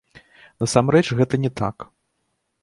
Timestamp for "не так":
1.45-1.77